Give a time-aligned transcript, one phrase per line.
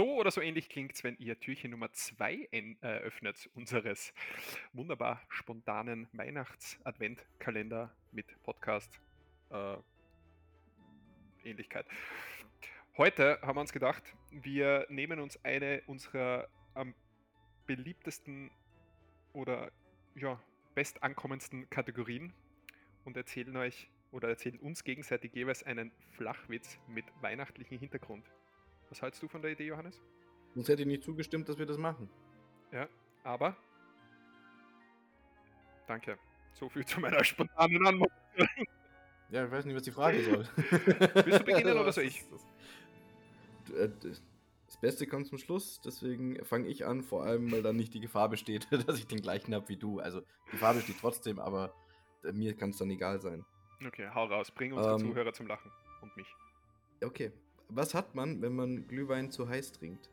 [0.00, 4.14] So oder so ähnlich klingt es, wenn ihr Türchen Nummer 2 äh, öffnet, unseres
[4.72, 8.98] wunderbar spontanen Weihnachts-Adventkalender mit Podcast
[9.50, 9.76] äh.
[12.96, 16.94] Heute haben wir uns gedacht, wir nehmen uns eine unserer am
[17.66, 18.50] beliebtesten
[19.34, 19.70] oder
[20.14, 20.42] ja,
[20.74, 22.32] bestankommendsten Kategorien
[23.04, 28.24] und erzählen euch oder erzählen uns gegenseitig jeweils einen Flachwitz mit weihnachtlichem Hintergrund.
[28.90, 30.02] Was hältst du von der Idee, Johannes?
[30.54, 32.10] Sonst hätte ich nicht zugestimmt, dass wir das machen.
[32.72, 32.88] Ja,
[33.22, 33.56] aber.
[35.86, 36.18] Danke.
[36.52, 38.12] So viel zu meiner spontanen Antwort.
[39.30, 40.48] Ja, ich weiß nicht, was die Frage soll.
[40.56, 42.22] Willst du beginnen oder soll ich?
[43.76, 43.88] Äh,
[44.66, 48.00] das Beste kommt zum Schluss, deswegen fange ich an, vor allem, weil dann nicht die
[48.00, 50.00] Gefahr besteht, dass ich den gleichen habe wie du.
[50.00, 51.72] Also, die Gefahr besteht trotzdem, aber
[52.24, 53.44] äh, mir kann es dann egal sein.
[53.86, 54.50] Okay, hau raus.
[54.50, 55.70] Bring unsere ähm, Zuhörer zum Lachen.
[56.02, 56.28] Und mich.
[57.02, 57.32] Okay.
[57.72, 60.10] Was hat man, wenn man Glühwein zu heiß trinkt?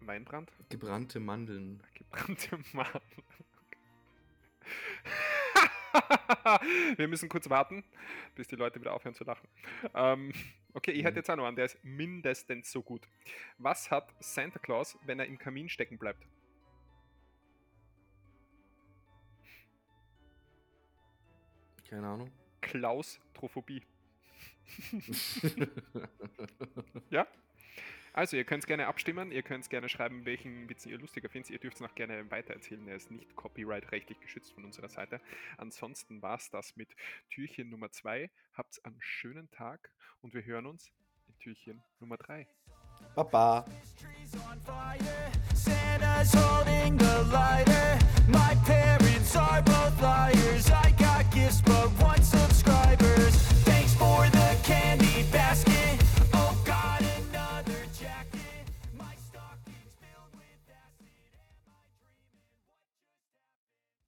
[0.00, 0.50] Weinbrand?
[0.70, 1.82] Gebrannte Mandeln.
[1.92, 3.02] Gebrannte Mandeln.
[6.96, 7.84] Wir müssen kurz warten,
[8.36, 9.46] bis die Leute wieder aufhören zu lachen.
[9.94, 10.32] Ähm,
[10.72, 13.06] okay, ich hätte jetzt auch noch einen, der ist mindestens so gut.
[13.58, 16.26] Was hat Santa Claus, wenn er im Kamin stecken bleibt?
[21.88, 22.30] Keine Ahnung.
[22.60, 23.82] Klaustrophobie.
[27.10, 27.26] ja?
[28.12, 31.50] Also, ihr könnt gerne abstimmen, ihr könnt gerne schreiben, welchen Witz ihr lustiger findet.
[31.50, 35.20] Ihr dürft es noch gerne weitererzählen, er ist nicht copyright-rechtlich geschützt von unserer Seite.
[35.58, 36.88] Ansonsten war es das mit
[37.30, 38.30] Türchen Nummer 2.
[38.54, 39.90] Habt einen schönen Tag
[40.22, 40.90] und wir hören uns
[41.28, 42.48] in Türchen Nummer 3.
[43.14, 43.64] Baba.